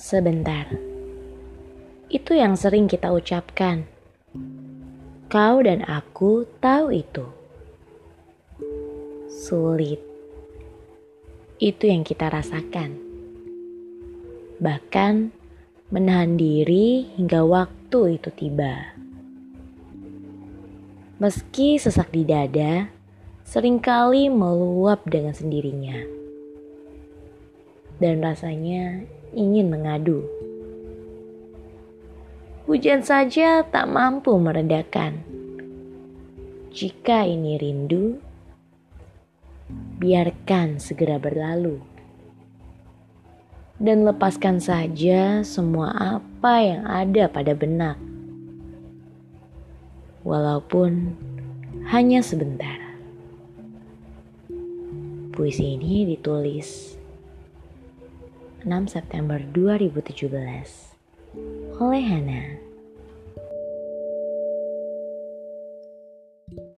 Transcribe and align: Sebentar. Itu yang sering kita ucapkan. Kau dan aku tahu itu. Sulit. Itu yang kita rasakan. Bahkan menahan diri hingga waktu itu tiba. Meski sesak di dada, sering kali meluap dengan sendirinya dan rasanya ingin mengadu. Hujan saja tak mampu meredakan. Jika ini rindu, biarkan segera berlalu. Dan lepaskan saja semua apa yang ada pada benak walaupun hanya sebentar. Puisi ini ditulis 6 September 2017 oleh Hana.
Sebentar. 0.00 0.70
Itu 2.06 2.34
yang 2.34 2.54
sering 2.54 2.86
kita 2.86 3.10
ucapkan. 3.10 3.86
Kau 5.30 5.62
dan 5.62 5.82
aku 5.86 6.46
tahu 6.62 6.94
itu. 6.94 7.26
Sulit. 9.30 9.98
Itu 11.58 11.90
yang 11.90 12.06
kita 12.06 12.30
rasakan. 12.30 12.98
Bahkan 14.62 15.14
menahan 15.90 16.38
diri 16.38 17.10
hingga 17.18 17.42
waktu 17.46 18.18
itu 18.18 18.30
tiba. 18.30 18.94
Meski 21.18 21.76
sesak 21.76 22.14
di 22.14 22.24
dada, 22.24 22.88
sering 23.44 23.82
kali 23.82 24.30
meluap 24.30 25.04
dengan 25.04 25.36
sendirinya 25.36 26.19
dan 28.00 28.24
rasanya 28.24 29.04
ingin 29.36 29.68
mengadu. 29.68 30.24
Hujan 32.64 33.04
saja 33.04 33.60
tak 33.66 33.86
mampu 33.90 34.34
meredakan. 34.40 35.20
Jika 36.70 37.26
ini 37.26 37.58
rindu, 37.58 38.16
biarkan 40.00 40.80
segera 40.80 41.20
berlalu. 41.20 41.82
Dan 43.80 44.04
lepaskan 44.04 44.60
saja 44.60 45.40
semua 45.44 45.92
apa 46.20 46.54
yang 46.60 46.84
ada 46.84 47.32
pada 47.32 47.56
benak 47.56 47.96
walaupun 50.20 51.16
hanya 51.88 52.20
sebentar. 52.20 52.76
Puisi 55.32 55.80
ini 55.80 56.04
ditulis 56.04 56.99
6 58.64 58.92
September 58.92 59.40
2017 59.54 60.96
oleh 61.80 62.04
Hana. 62.04 62.69